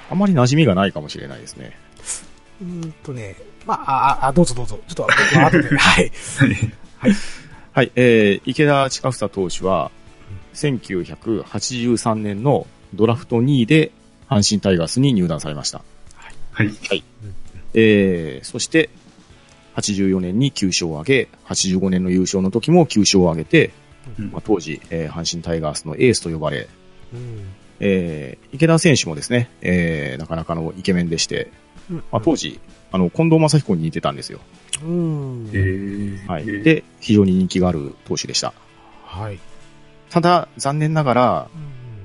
[0.09, 1.77] あまり馴染みがないかもしれないですね。
[2.61, 4.79] うーんとね、まあ、あ、あ、どうぞどうぞ。
[4.87, 5.07] ちょっと、
[5.45, 5.69] 後で。
[5.77, 6.11] はい。
[7.73, 7.91] はい。
[7.95, 9.91] えー、池田近房投手は、
[10.53, 13.91] 1983年のドラフト2位で
[14.29, 15.81] 阪神タイガースに入団されました。
[16.51, 17.03] はい。
[17.73, 18.89] えー、そして、
[19.75, 23.71] 84年に9勝を挙げ、85年の優勝の時も9勝を挙げて、
[24.19, 26.67] うんまあ、当時、えー阪神タイガースのエースと呼ばれ、
[27.13, 27.39] うん
[27.79, 31.51] えー池田選手もですね、えーなかなかのイケメンでして、
[31.89, 32.59] うんまあ、当時、
[32.91, 34.39] あの、近藤正彦に似てたんですよ。
[34.83, 35.49] うん。
[35.53, 36.43] えー、はい。
[36.43, 38.53] えー、で、非常に人気がある投手でした。
[39.03, 39.39] はい。
[40.09, 41.49] ただ、残念ながら、あ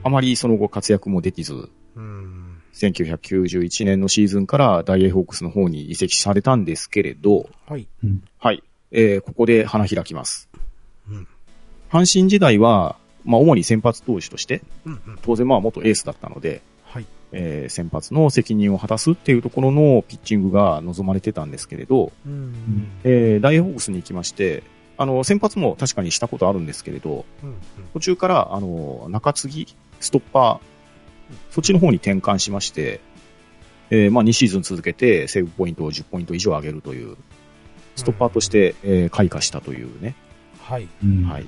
[0.05, 2.63] ま、まりその後活躍もできず、うん。
[2.75, 7.87] 1991年のシーズンから大英ホークスの方に移籍されたんですけれど、はい。
[8.39, 8.63] はい。
[8.93, 10.49] えーここで花開きます。
[11.09, 11.29] うん。
[11.91, 14.93] 阪神時代は、まあ、主に先発投手として、うん。
[14.93, 15.19] うん。
[15.23, 17.07] 当然まあ元エースだったので、はい。
[17.33, 22.89] えー先発の責任を果たすっていうところのピッチングが望まれてたんですけれど、うん。
[23.05, 24.63] えー大英ホークスに行きまして、
[24.97, 27.55] あの、先発も確かにしたことあるんですけれど、うん。
[27.95, 29.67] 途中から、あの、中継ぎ、
[29.99, 33.01] ストッパー、そっちの方に転換しまして、
[33.91, 37.17] えーまあ、2シーズン続けてセーブポイントを10ポイント以上上げるという、
[37.97, 40.15] ストッパーとして、えー開花したというね。
[40.61, 40.89] はい。
[41.05, 41.47] うんはい。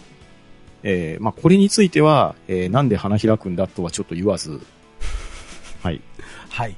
[0.82, 4.60] えーまあ、これについては、えーなんで花開くんだとはちょっと言わず、
[5.82, 6.00] はい。
[6.50, 6.76] はい。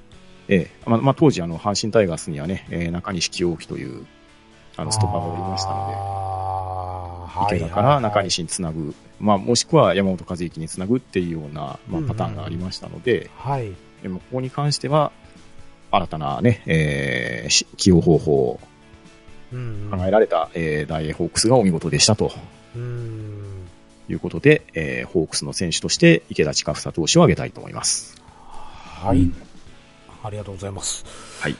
[0.48, 4.06] えーまあ、まあ、当時、あの、阪神タイガースにはね、えー中西清樹という、
[4.76, 13.72] あの、ストッパーがおりましたので、あー池田から中はい西につなぐ、まあ、もしくは山本和之につなぐっていうような、まあ、パターンがありましたので、はい。
[14.02, 15.10] でもここに関しては、
[15.90, 18.60] 新たなね、えーし起用方法
[19.52, 22.32] 考えられた、えーダイエーホークスがお見事でしたと
[22.74, 23.33] うん。
[24.08, 28.20] いうことで、えーホークスの選手として池田近房投手を挙げたいと思います。
[29.04, 29.30] はい。
[30.22, 31.04] ありがとうございます。
[31.40, 31.56] はい。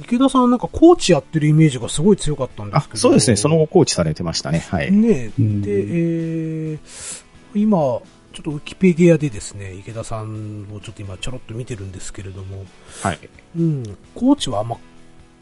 [0.00, 2.98] 池田さんなんかコーチやってるイメージがすごい強かったんですけど。
[2.98, 4.60] そうですね、その後コーチされてましたね。
[4.70, 4.90] はい。
[4.90, 6.80] ねうんで、えー、
[7.54, 8.02] 今、ちょ
[8.40, 12.64] っとウィキペディアでですね、池田さんをちょっと今ちょろっと見てるんですけれども、
[13.02, 13.18] はい。
[13.58, 14.78] うん、コーチはあんま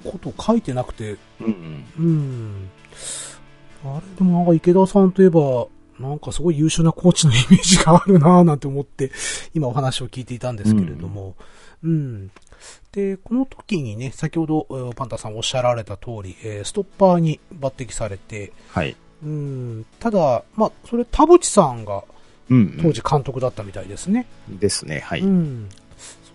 [0.05, 2.05] こと書いてなくて、うんうん。
[2.05, 2.71] うん。
[3.85, 5.67] あれ、でもなんか池田さんといえば、
[5.99, 9.11] なんかすごい優秀なコーチのイメージがあるなぁなんて思って、
[9.55, 11.35] 今お話を聞いていたんですけれども、
[11.83, 12.31] うん。
[12.93, 18.97] で、この時にね、先ほどえーパンタさんおっしゃられた通り、えーストッパーに抜擢されて、はい。
[19.23, 22.05] うん、ただ、まあ、それ田淵さんが
[22.51, 24.27] うん、当時監督だったみたいですね。
[24.49, 25.01] ですね。
[25.01, 25.21] はい。
[25.21, 25.69] うん。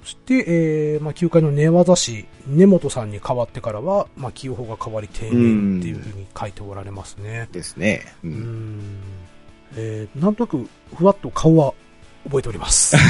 [0.03, 7.47] そして、えーまあ、球界の寝技師、根本さんに代わってからは、まあ、起用法が変わり定年っていうふうに書いておられますね。
[7.51, 8.03] ですね。
[8.23, 8.27] う。
[8.27, 8.81] うんん。
[9.75, 11.73] えーなんとなく、ふわっと顔は
[12.25, 12.95] 覚えております。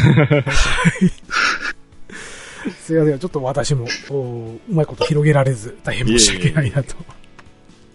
[2.80, 6.96] すいません、ちょっと私も、おうまいこと広げられず、大変申し訳ないなと。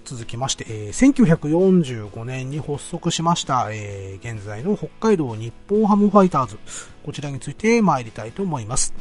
[0.05, 6.59] 続きまして、えー1945年に発足しました、えー現在の北海道日本ハムファイターズ。
[7.05, 8.93] こちらについて参りたいと思います。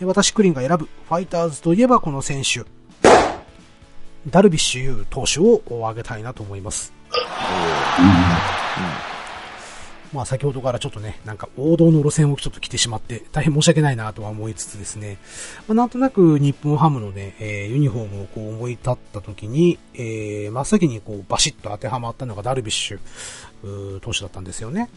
[0.00, 2.64] えー私、クリンが選ぶファイターズといえばこの選手。
[4.28, 6.92] ダルビッシュ有投手を挙げたいなと思います。
[10.12, 15.18] まあ先ほどからちょっとね、なんか王道の路線をちょっと来てしまって、大変申し訳ないなとは思いつつですね、
[15.66, 24.88] まあ、なんとなく日本ハムのね、えーユニフォームをこう思い立った時に、えー真っ先にこうバシッと当てはまったのがダルビッシュ投手だったんですよね。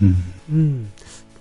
[0.00, 0.16] うん。
[0.50, 0.92] うん。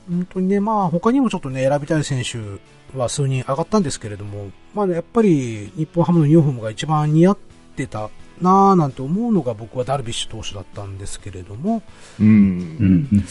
[0.10, 7.38] 本当にね、まあ他にもちょっとね、選びたい選手は数人上がったんですけれども、まあね、やっぱり日本ハムのユニフォームが一番似合っ
[7.76, 8.10] てた
[8.42, 11.82] なぁなんて思うのが僕はダルビッシュ投手だったんですけれども、
[12.20, 12.28] うん。
[12.28, 13.08] うん。
[13.12, 13.26] うん。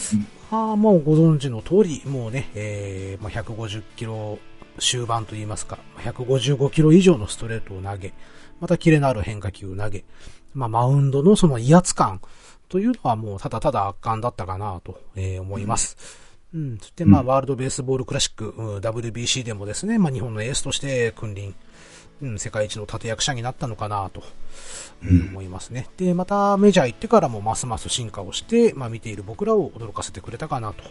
[0.51, 4.39] ああ、もうご存知の通り、もうね、えーまあ、150キロ
[4.79, 8.13] 終盤といいますか、155キロ以上のストレートを投げ、
[8.59, 10.05] またキレのある変化球を投げ、
[10.53, 12.21] まあ、マウンドのその威圧感
[12.69, 15.97] というのはもうただただ圧巻だったかなと、えー思います。
[16.53, 16.77] うん。
[16.79, 21.55] そして、まあ、ワールドベースボールクラシック、うん WBC でもですね、まあ、日本のエースとして君臨、
[22.21, 24.23] うん、世界一の立役者になったのかなと、
[25.03, 25.87] うん思いますね。
[25.97, 30.83] で、またメジャー行ってからもますます進化をして、まあ見ている僕らを驚かせてくれたかなと。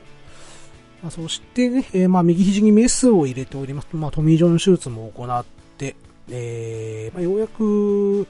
[1.02, 3.88] まあ、そしてね、えーまあ右肘にメスを入れております。
[3.92, 5.44] まあトミー・ジョン手術も行っ
[5.76, 5.96] て、
[6.30, 8.26] えーまあ、ようやく、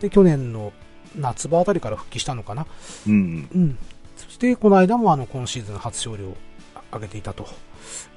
[0.00, 0.72] で、去年の
[1.16, 2.66] 夏場あたりから復帰したのかな。
[3.06, 3.48] うん。
[3.54, 3.78] うん。
[4.16, 6.36] そして、この間もあの、今シーズン初勝利を
[6.90, 7.48] 挙げていたと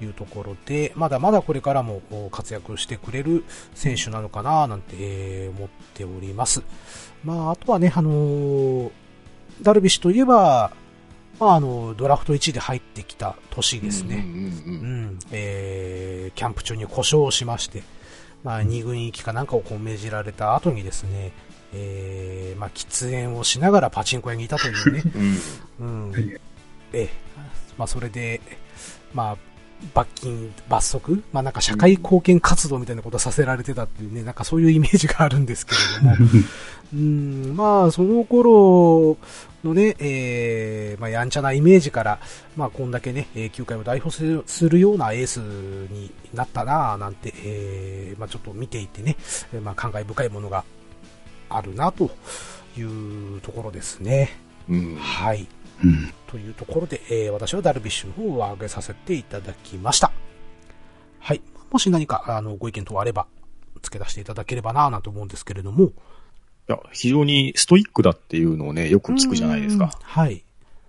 [0.02, 3.44] いうところで、まだまだこれからもお活躍してくれる
[3.76, 6.62] 選手なのかななんて、えー思っております。
[7.24, 8.92] まあ、あとはね、あのー
[9.62, 10.72] ダルビッシュといえば、
[11.40, 14.16] まあ、あの、ドラフト1位で入ってきた年ですね。
[14.16, 17.84] うんううんん、えー、キャンプ中に故障をしまして、
[18.44, 21.32] まあ、二軍行きかなんかをこう命じられた後にですね、
[21.74, 25.04] えー、まあ、喫煙をしながらパチンコ屋にいたというね、
[25.80, 26.10] うん。
[26.10, 26.40] うん。
[26.94, 27.10] え、
[27.78, 28.42] まあ、それで、
[29.14, 29.38] まあ、
[29.94, 31.24] 罰金、罰則？
[31.32, 36.30] まあ、なんか社会貢献活動みたいなことをさせられてたっていうね、なんかそういうイメージがあるんですけれども、
[36.94, 39.18] うん、まあ、その頃
[39.64, 42.20] のね、えーまあ、やんちゃなイメージから、
[42.56, 49.18] まあ、こんだけね、えー球界を代表するようなエースになったなぁなんて、えーまあ、ちょっと見ていてね、
[49.54, 50.64] えーまあ、感慨深いものが
[51.50, 52.10] あるなと
[52.78, 54.32] いうところですね。
[54.70, 54.96] うん。
[54.96, 55.48] はい。
[55.84, 56.14] うん。
[56.28, 60.12] というところで、えー私はダルビッシュを挙げさせていただきました。
[61.20, 61.42] はい。
[61.72, 63.28] もし何か、あの、ご意見等あれば、
[63.82, 65.86] 付け出していただければなぁなんて思うんですけれども。
[65.86, 65.92] い
[66.68, 69.92] や、非常にストイックだっていうのをね、よく聞くじゃないですうんか。
[70.02, 70.44] はい。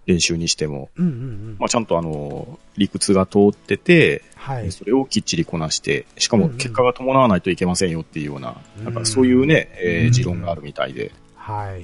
[0.06, 0.88] 練習にしても。
[0.96, 1.56] うんうんうん。
[1.58, 4.72] まあ、ちゃんとあの、理屈が通ってて、はい。
[4.72, 11.82] それをきっちりこなして、しかもうんうん結果が伴わないといけませんよっていうような、うんなんかそういうね、えうんー持論があるみたいで、はい。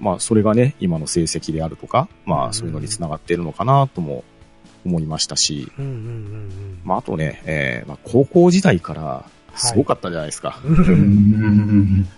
[0.00, 4.24] まあそれがね、今の成績であるとか、まうんあそういうのにつながっているのかなとも
[4.84, 10.60] 思いましたし、うんうんうんまあ、あとね、えーまあ、高校時代からすごかったじゃないですか。
[10.64, 10.74] うん。
[10.74, 10.96] ううん
[12.00, 12.08] ん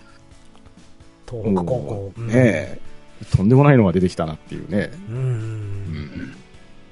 [1.29, 2.13] 東北高校。
[2.17, 2.81] うんねえ、
[3.37, 4.91] とんでもないのが出てきたなっていうね。
[5.09, 6.35] うんうん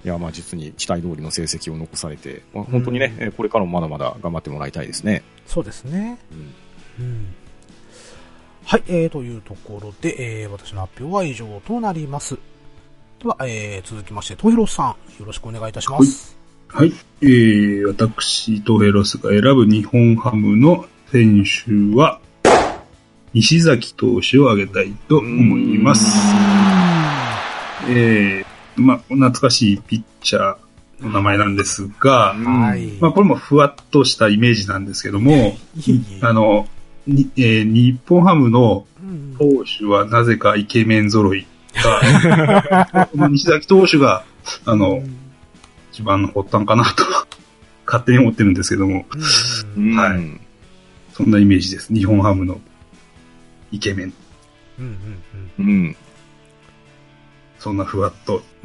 [0.03, 5.23] いや、まあ実に期待通りの成績を残されて、まあ、本当にね、えーこれからもまだまだ頑張ってもらいたいですね。
[5.47, 6.19] そうですね。
[6.99, 7.35] うんうん
[8.65, 12.37] はい、えー、というところで、えー、私の発表は以上となります。
[13.21, 14.89] では、えー、続きまして、トヒロさん、
[15.21, 16.37] よろしくお願いいたします。
[16.69, 16.93] はい。
[17.21, 22.21] えー、私、トヘロスが選ぶ日本ハムの選手は、
[23.35, 26.17] 西崎投手を挙げたいと思います。
[27.89, 32.87] えー、まあ、懐かしいピッチャーの名前なんですが、はい。
[33.01, 35.57] まあ、これもふわっとしたイメージなんですけども、
[36.23, 36.69] あの、
[37.11, 44.25] にえー日本ハムのうん投手はなぜかイケメン揃いが、ま あ西崎投手が、
[44.65, 45.03] あの、
[45.93, 47.05] 一番の発端かなと、
[47.87, 49.07] 勝手に思ってるんですけども、
[49.77, 50.41] うんうんはいうん
[51.13, 51.93] そんなイメージです。
[51.93, 52.59] 日本ハムの
[53.73, 54.15] イケメン。
[54.79, 54.95] うんうん
[55.59, 55.97] うんうん。
[57.59, 58.43] そんなふわっと。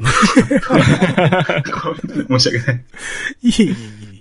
[2.30, 2.84] 申し訳ない。
[3.42, 3.74] いえいえい
[4.14, 4.15] え。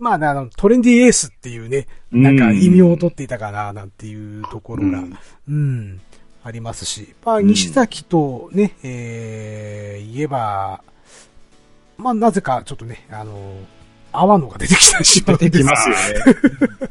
[0.00, 5.10] まあね、あの、トレンディエースっていうね、なんか意味を取っていたかな、なんていうところが、う
[5.48, 6.00] うんん、
[6.42, 10.82] ありますし、まあ、うん西崎とね、えー、言えば、
[11.98, 13.58] まあ、なぜかちょっとね、あの、
[14.10, 16.90] 泡野が出てきたし出てきますよね。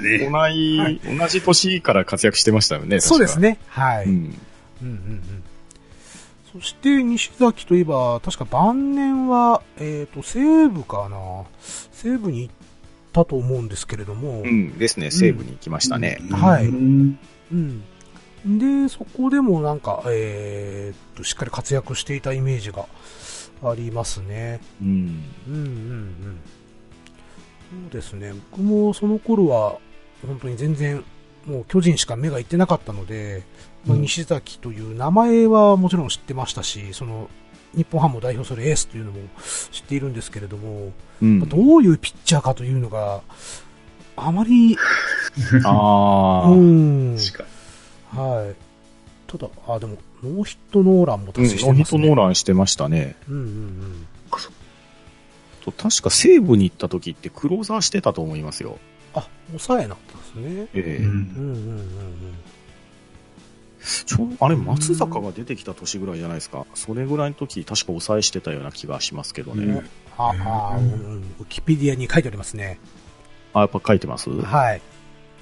[0.00, 0.28] ね。
[0.30, 3.00] 同じ、同じ年から活躍してましたよね。
[3.00, 3.38] そうです。
[3.38, 3.58] ね。
[3.68, 4.04] はい。
[4.04, 4.12] うん。
[4.12, 4.18] うん
[4.82, 5.37] うんうん。
[6.60, 11.44] そして、西崎といえば、確か晩年は、えっ、と、西武かな
[11.92, 12.54] 西武に行っ
[13.12, 14.76] たと思うんですけれども、うん。
[14.76, 15.10] ですね。
[15.10, 16.18] 西武に行きましたね。
[16.32, 17.18] はいうん
[17.52, 17.82] うん。
[18.84, 22.86] で、そこでもなんか、えっと、しっかり活躍していたイメージが
[23.62, 24.60] ありますね。
[24.82, 25.24] うん。
[25.48, 26.40] うんうんうん。
[27.82, 28.32] そうですね。
[28.50, 29.78] 僕もその頃は、
[30.26, 31.04] 本当に全然、
[31.46, 33.42] もう巨人しか目がいってなかったので、
[33.86, 37.28] まあ、うん西崎という名前はもちろん知ってましたし、その、
[37.74, 39.18] 日本ハムを代表するエースというのも
[39.70, 43.20] 知っているんですけれども、うんまあどういうピッチャーかというのが、
[44.16, 44.76] あまり、
[45.64, 46.50] ああ。
[46.50, 47.16] ううん。
[48.10, 48.54] はい。
[49.30, 52.00] ただ、あ、でも、ノーヒットノーランもノ達成してーヒッますね。
[52.02, 53.16] トノーランしてましたね。
[53.28, 54.06] うんうん
[55.70, 58.78] と確か西武に行った時ってクローザーしてたと思いますよ。
[59.14, 60.68] あ、抑えなんですね。
[60.74, 62.34] ええうんうんうんうん
[64.06, 66.66] ちょあれ、松坂が出てきた年ぐらいじゃないですか。
[66.74, 69.64] それぐらいの時、確か抑えしてたような気がしますけどね。
[69.64, 72.80] うんあ、ウィキペディアに書いてありますね。
[73.54, 74.82] あ、やっぱ書いてますはい。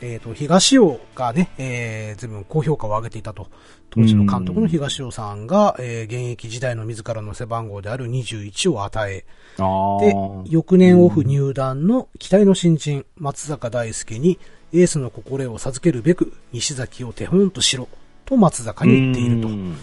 [0.03, 3.49] えっ、と、東尾がね、えー、随分高評価を上げていたと。
[3.89, 9.25] 当時の監督の東尾さんが、えー、現役時代の自らの背番号である21を与え、
[9.59, 10.01] ああ。
[10.03, 10.15] で、
[10.51, 14.39] 翌年オフ入団の期待の新人、松坂大輔に
[14.75, 17.89] エースの心を授けるべく、西崎を手本としろ、
[18.27, 19.51] と松坂に言っているとう。
[19.53, 19.77] ん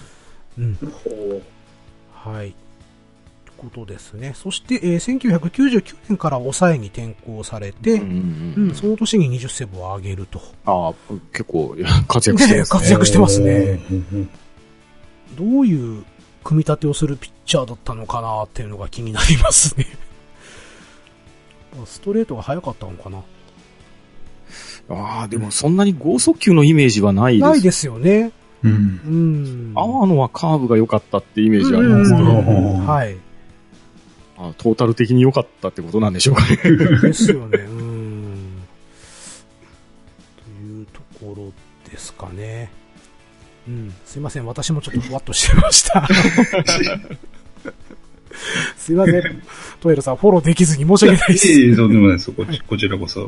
[0.58, 0.78] うん。
[2.14, 2.54] はい。
[3.64, 4.34] ことですね。
[4.36, 10.42] そして、えー1999年から抑えに転向されて、うんううんん、その年に20セーブを上げると。
[10.66, 10.94] ああ、
[11.32, 12.80] 結構いや 活躍してますね。
[12.80, 13.80] 活躍してますね。
[13.92, 14.30] うん
[15.36, 16.06] どういう
[16.44, 19.88] 組み立てをするピッチャーだったのかなっていうのが気になりますね。
[21.88, 23.24] ストレートが速かったのかな
[24.90, 27.50] ああ、でもそんなに剛速球のイメージはないです。
[27.50, 28.32] ないですよね。
[28.64, 29.72] うんうん。
[29.76, 32.26] 青野はカーブが良かったってイメージありますけど、
[32.86, 33.18] はい。
[34.38, 36.58] あトータル的に良かったってことなんでしょうかね。
[37.02, 37.60] ですよね。
[37.60, 38.64] うん。
[40.44, 41.52] というところ
[41.90, 42.72] ですかね。
[43.68, 43.94] うん。
[44.06, 44.46] すいません。
[44.46, 46.08] 私もちょっとふわっとしてました。
[48.78, 49.44] すいません。
[49.80, 51.48] トエルさん、フォローできずに申し訳ないです。
[51.48, 52.32] いえいえ、とんでもないです。
[52.32, 53.28] こちこちらこそ、も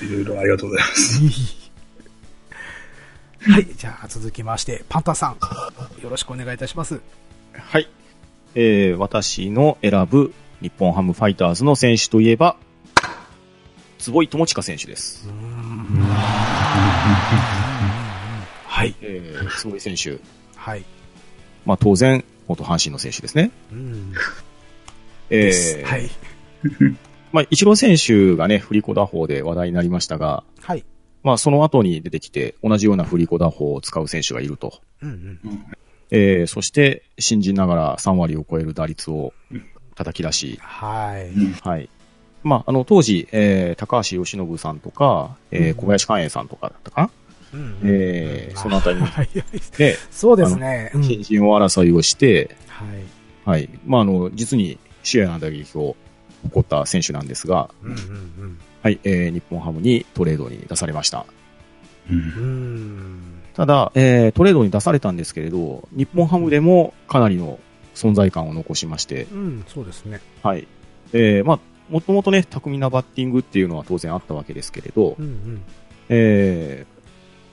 [0.00, 1.20] う、いろいろありがとうございます。
[3.40, 3.66] はい。
[3.76, 5.36] じゃあ、続きまして、パンタンさん。
[6.02, 7.00] よろしくお願いいたします。
[7.52, 7.88] はい。
[8.54, 12.56] えー、私の選ぶ日本ハムファイターズの選手といえば、
[13.98, 15.28] 坪井智近選手です。
[18.66, 18.94] はい。
[19.00, 20.18] えー、坪井選手。
[20.56, 20.84] はい。
[21.64, 23.50] まあ当然、元阪神の選手ですね。
[23.72, 24.12] うん。
[25.30, 25.82] え。
[25.82, 26.10] ー、はい。
[27.32, 30.84] まあ、一郎選手がね、振り子打法で話題になりましたが、はい。
[31.22, 34.80] まあ、その後に出てきて、同じような振り子打法を使う選手がいると。
[35.02, 35.66] うんうん。
[36.10, 39.32] えー、そして、新人ながら3割を超える打率を
[39.94, 41.30] 叩き出し、はい。
[41.66, 41.88] はい。
[42.42, 47.10] まあ、あの、当時、えー、高橋由伸さんとか、えー、うん小林寛永さんとかだったかな、
[47.52, 49.44] うんえーそのあたりに はいはい
[49.76, 50.90] で、そうですね。
[50.94, 53.22] うん新人を争いをして、はい。
[53.44, 53.68] はい。
[53.86, 55.96] まあ、あの、実にシェアな打撃を
[56.44, 61.26] 誇った選手なんですが、うんうんはい、えー、日本ハムにトレードに出されました。
[62.10, 63.42] うん。
[63.54, 67.60] ただ、えー、トレードに出されたんですけれど、日本ハムでもかなりの
[67.94, 70.20] 存在感を残しまして、うん、そうですね。
[70.42, 70.66] はい。
[71.12, 71.58] えー、まあ、
[71.90, 75.62] もともとね、巧みなバッティングっていうのは当然あったわけですけれどう、んうん。
[76.08, 77.01] えー、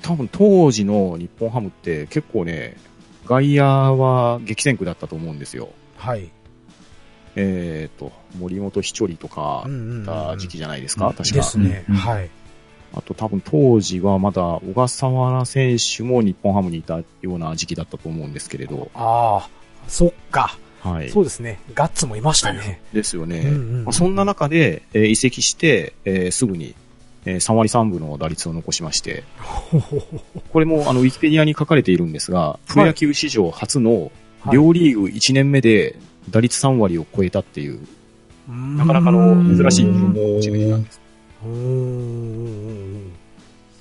[0.02, 2.78] 多分当時の日本ハムって結構ね、
[3.26, 5.70] 外野は激戦区だったと思うんですよ。
[5.98, 6.30] はい。
[7.36, 11.36] えーと、森本ひちょりとかうんうんうんた時期じゃないですか、うん確か。
[11.36, 11.86] ですね。
[11.90, 12.30] うんはい。
[12.94, 19.50] あと多分当時はまだ小笠原選手も日本ハムにいたような時期だったと思うんですけれど、ああ、
[19.88, 20.58] そっか。
[20.82, 21.10] はい。
[21.10, 21.60] そうですね。
[21.76, 22.82] ガッツもいましたね。
[22.94, 23.40] ですよね。
[23.40, 26.74] うんうんまあ、そんな中で、えー移籍して、えーすぐに、
[27.26, 29.24] えー3割3分の打率を残しまして、
[30.52, 34.12] これもあのウィキペディアに書かれているんですが、プロ野球史上初の
[34.42, 35.98] はい両リーグ1年目で
[36.30, 37.82] 打率3割を超えたっていう、
[38.48, 41.02] なかなかの珍しい記録を持ち主なんです。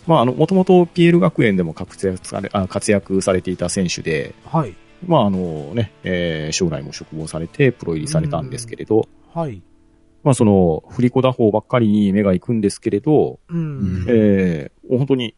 [0.07, 4.74] まあ、あの、もともと PL 学園でも活躍されあ活躍されていた選手で、はい。
[5.07, 9.61] まあ、あのね、えー将来も嘱望されてプロ入りされたんですけれど、はい。
[10.29, 14.05] まあ、その、振り子打法ばっかりに目が行くんですけれど、うん。
[14.09, 15.35] えー本当に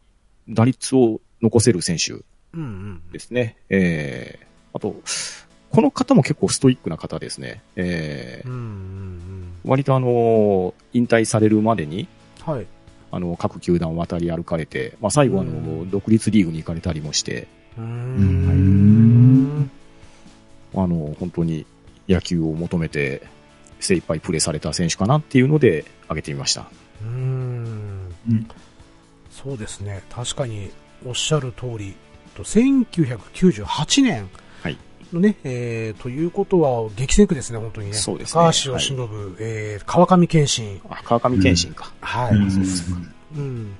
[0.49, 2.23] 打率を残せる選手うん
[2.53, 3.01] うん。
[3.13, 3.55] ですね。
[3.69, 4.95] えーあと、
[5.69, 7.61] この方も結構ストイックな方ですね。
[7.77, 12.09] えーうんうん割とあの、引退されるまでに、
[12.45, 12.53] うん。
[12.53, 12.65] はい。
[13.11, 19.71] あの、各球団を渡り歩かれて、まあ、最後あの、うん独立リーグに行かれたりもして、うーんん。
[20.75, 21.65] あの、本当に
[22.09, 23.21] 野球を求めて
[23.81, 26.61] 精一杯プレーされた選手かなっていうので挙げてみました。
[26.61, 28.15] うーん。
[28.29, 28.47] うん。
[29.29, 30.03] そうですね。
[30.09, 30.71] 確かに
[31.05, 31.95] おっしゃる通り、
[32.35, 34.29] と1998年
[34.63, 34.77] はい。
[35.13, 37.93] のね、えー、ということは激戦区ですね、本当にね。
[37.93, 38.41] そうですね。
[38.41, 41.91] 高橋由伸、えー、川上健信、あ、川上健信か。
[41.99, 43.07] はい、うん。
[43.35, 43.75] うん、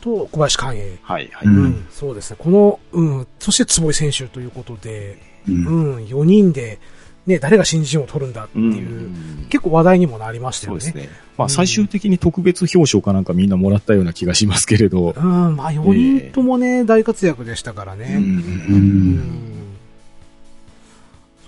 [0.00, 0.98] と小林寛永。
[1.02, 1.46] はい、はい。
[1.46, 1.64] ううん。
[1.68, 2.36] ん、そうですね。
[2.38, 5.18] この、うん、そして坪井選手ということで、
[5.48, 5.66] うん。
[5.66, 6.78] うん、4人で、
[7.26, 10.80] ね、誰が新人を取るんだってうんいう、結構話題にもなりましたよね。
[10.80, 11.10] そうですね。
[11.36, 18.14] まあ、うん最終的に特別表彰かなんかみんなもらったような気がしますけれど、うん、まあ4人ともね、大活躍でしたからね。
[18.14, 19.46] ううんん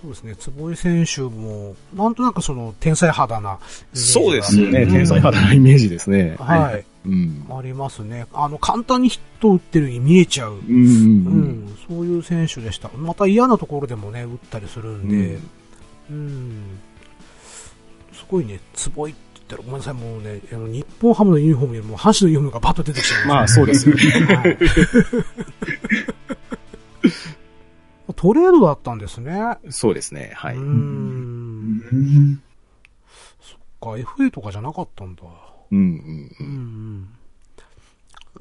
[0.00, 3.58] そうですね、坪井選手も、なんとなくその天才肌な。
[3.92, 4.82] そうですよね。
[4.82, 6.36] うん天才肌なイメージですね。
[6.38, 6.84] はい。
[7.06, 7.46] うん。
[7.50, 8.26] ありますね。
[8.32, 10.52] あの、簡単にヒット打ってるように見えちゃう。
[10.52, 10.58] うん。
[10.58, 10.84] ううん
[11.66, 12.90] ん、そういう選手でした。
[12.96, 15.50] また嫌なところでもね、打ったりするんで、うん。
[18.12, 24.02] すごいね、坪井って言ったら、ごめんなさい、もうね、あの日本ハムのユニフォームよりも阪神のユニフォームがバッと出てきちゃいまあ、ます、そうですよね。
[24.34, 24.59] はい
[28.16, 29.59] トレードだったんですね。
[29.70, 30.32] そうですね。
[30.34, 30.56] はい。
[30.56, 32.42] うんん
[33.80, 35.22] か、FA とかじゃなかったんだ。
[35.70, 35.78] うん。
[35.78, 36.42] うんう。
[36.42, 37.09] んうん。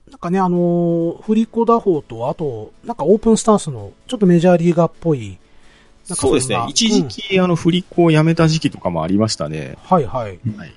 [0.10, 5.38] なんかね、あのーフリコ打法と、あと、なんかオープンスタンスの、ちょっとメジャーリーガーっぽい。
[6.16, 6.66] そうですね。
[6.70, 9.76] 一時、期、あの、振り子をやめた時期とかもありましたね。
[9.92, 10.30] うんはいはい。
[10.30, 10.40] はい。
[10.40, 10.70] なん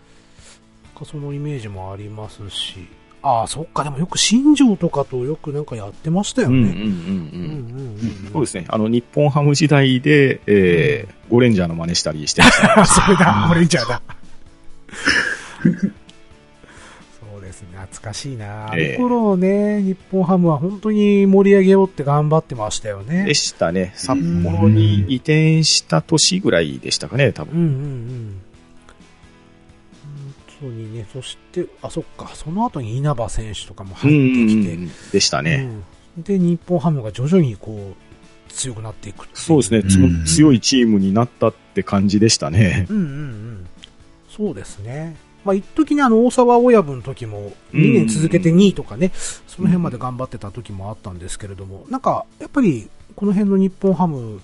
[0.95, 2.89] かそのイメージもありますし。
[3.23, 6.73] ああ、そっか、でもよく新庄とかとよくなんかやってましたようんうんうんね。
[6.73, 6.91] うんうん。
[8.25, 8.65] うんそうですね。
[8.69, 12.81] あの、日本ハム時代で、えー、ゴレンジャーの真似したりしてました。
[12.81, 14.03] あ、 それだ、オレンジャーだ。
[17.91, 18.71] 懐かしいな。
[18.71, 23.35] あええの頃ね、日本ハムは本当に盛り上げようって頑張ってましたよねで。
[23.35, 23.93] したね。
[23.97, 27.55] 札幌に移転した年ぐらいでしたかね、多分。
[27.55, 28.41] うんうんうん。
[30.03, 34.79] 本当にね、そして、あ、そっか、その後に稲葉選手とかも入ってきて、
[35.13, 35.69] でしたね。
[35.69, 35.83] うん
[36.19, 39.83] で、日本ハムが徐々にこう、強くなっていくっていそうですね。
[39.85, 42.87] つうん強いチームになったって感じでしたね。
[42.91, 43.67] うんうんうん。
[44.29, 45.17] そうですね。
[45.45, 49.13] まあ、一時ね、あの、大沢親分の時も、うん2年続けて2位とかね、
[49.47, 54.41] その辺まで頑張ってた時もあったんですけれども、なんか、やっぱり、この辺の日本ハム、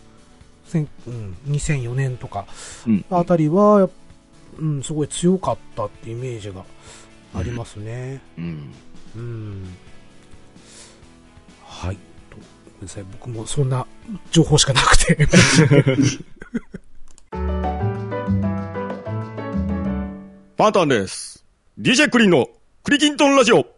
[0.67, 2.47] 千うん、2004年とか、
[2.87, 3.05] うん。
[3.11, 3.89] あたりは、
[4.59, 6.65] うん、すごい強かったってイメージが
[7.35, 8.21] ありますね。
[8.39, 8.73] うん。
[9.17, 9.65] うん。
[11.65, 11.97] はい。
[11.97, 13.87] とごめんなさい、僕もそんな
[14.31, 15.29] 情報しかなくて。
[20.57, 21.45] パンタンです。
[21.79, 22.49] DJ クリンの
[22.83, 23.76] クリキントンラジオ。